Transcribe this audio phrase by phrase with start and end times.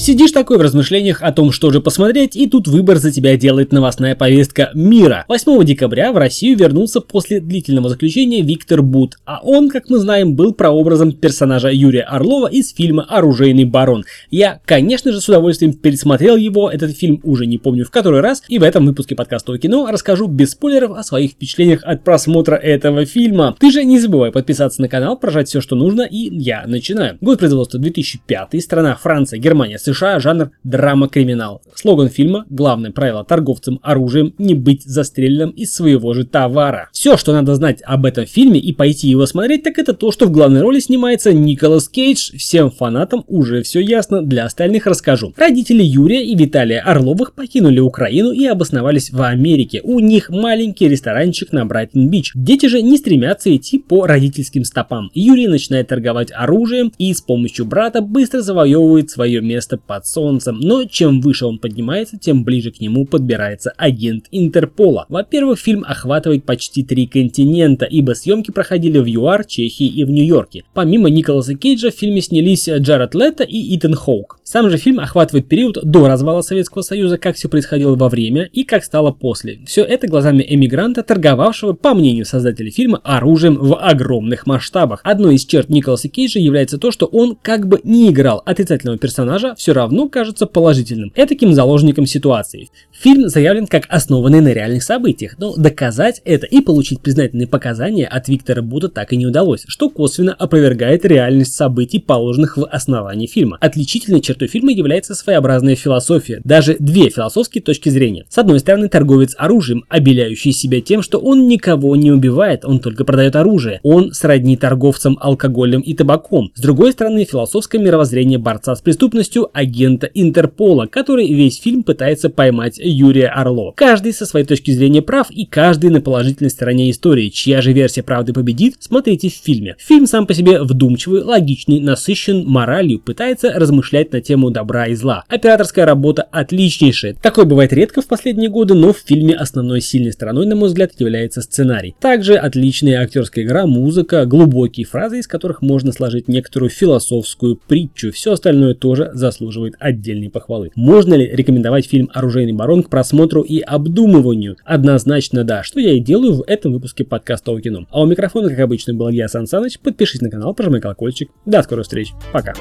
[0.00, 3.70] Сидишь такой в размышлениях о том, что же посмотреть, и тут выбор за тебя делает
[3.70, 5.26] новостная повестка мира.
[5.28, 10.36] 8 декабря в Россию вернулся после длительного заключения Виктор Бут, а он, как мы знаем,
[10.36, 14.06] был прообразом персонажа Юрия Орлова из фильма «Оружейный барон».
[14.30, 18.42] Я, конечно же, с удовольствием пересмотрел его, этот фильм уже не помню в который раз,
[18.48, 22.54] и в этом выпуске подкаста о кино расскажу без спойлеров о своих впечатлениях от просмотра
[22.54, 23.54] этого фильма.
[23.60, 27.18] Ты же не забывай подписаться на канал, прожать все, что нужно, и я начинаю.
[27.20, 31.62] Год производства 2005, страна Франция, Германия, США, жанр драма-криминал.
[31.74, 36.88] Слоган фильма «Главное правило торговцам оружием– не быть застреленным из своего же товара».
[36.92, 40.26] Все, что надо знать об этом фильме и пойти его смотреть, так это то, что
[40.26, 42.36] в главной роли снимается Николас Кейдж.
[42.36, 45.32] Всем фанатам уже все ясно, для остальных расскажу.
[45.36, 49.80] Родители Юрия и Виталия Орловых покинули Украину и обосновались в Америке.
[49.82, 52.32] У них маленький ресторанчик на Брайтон-Бич.
[52.34, 55.10] Дети же не стремятся идти по родительским стопам.
[55.14, 60.60] Юрий начинает торговать оружием и с помощью брата быстро завоевывает свое место под солнцем.
[60.60, 65.06] Но чем выше он поднимается, тем ближе к нему подбирается агент Интерпола.
[65.08, 70.64] Во-первых, фильм охватывает почти три континента, ибо съемки проходили в ЮАР, Чехии и в Нью-Йорке.
[70.74, 74.38] Помимо Николаса Кейджа в фильме снялись Джаред Лето и Итан Хоук.
[74.44, 78.64] Сам же фильм охватывает период до развала Советского Союза, как все происходило во время и
[78.64, 79.60] как стало после.
[79.66, 85.00] Все это глазами эмигранта, торговавшего, по мнению создателей фильма, оружием в огромных масштабах.
[85.04, 89.54] Одной из черт Николаса Кейджа является то, что он как бы не играл отрицательного персонажа,
[89.56, 92.70] все равно кажется положительным, этаким заложником ситуации.
[92.92, 98.28] Фильм заявлен как основанный на реальных событиях, но доказать это и получить признательные показания от
[98.28, 103.58] Виктора Буда так и не удалось, что косвенно опровергает реальность событий, положенных в основании фильма.
[103.60, 108.26] Отличительной чертой фильма является своеобразная философия, даже две философские точки зрения.
[108.28, 113.04] С одной стороны, торговец оружием, обеляющий себя тем, что он никого не убивает, он только
[113.04, 113.80] продает оружие.
[113.82, 116.50] Он сродни торговцам алкоголем и табаком.
[116.54, 122.78] С другой стороны, философское мировоззрение борца с преступностью агента Интерпола, который весь фильм пытается поймать
[122.82, 123.72] Юрия Орлова.
[123.76, 127.28] Каждый со своей точки зрения прав и каждый на положительной стороне истории.
[127.28, 129.76] Чья же версия правды победит, смотрите в фильме.
[129.78, 135.24] Фильм сам по себе вдумчивый, логичный, насыщен моралью, пытается размышлять на тему добра и зла.
[135.28, 137.14] Операторская работа отличнейшая.
[137.14, 140.92] Такое бывает редко в последние годы, но в фильме основной сильной стороной, на мой взгляд,
[140.98, 141.94] является сценарий.
[142.00, 148.10] Также отличная актерская игра, музыка, глубокие фразы, из которых можно сложить некоторую философскую притчу.
[148.12, 150.70] Все остальное тоже заслуживает отдельной похвалы.
[150.74, 154.56] Можно ли рекомендовать фильм «Оружейный барон» к просмотру и обдумыванию?
[154.64, 157.86] Однозначно да, что я и делаю в этом выпуске подкаста о кино.
[157.90, 159.78] А у микрофона, как обычно, был я, Сан Саныч.
[159.80, 161.30] Подпишись на канал, прожимай колокольчик.
[161.44, 162.12] До скорых встреч.
[162.32, 162.54] Пока.